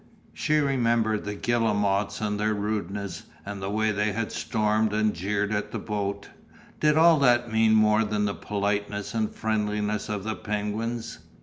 She 0.33 0.57
remembered 0.57 1.25
the 1.25 1.35
guillemots 1.35 2.21
and 2.21 2.39
their 2.39 2.55
rudeness 2.55 3.21
and 3.45 3.61
the 3.61 3.69
way 3.69 3.91
they 3.91 4.13
had 4.13 4.31
stormed 4.31 4.93
and 4.93 5.13
jeered 5.13 5.51
at 5.53 5.69
the 5.71 5.77
boat 5.77 6.27
did 6.79 6.97
all 6.97 7.19
that 7.19 7.51
mean 7.53 7.73
more 7.75 8.03
than 8.03 8.25
the 8.25 8.33
politeness 8.33 9.13
and 9.13 9.29
friendliness 9.29 10.09
of 10.09 10.23
the 10.23 10.33
penguins? 10.33 11.19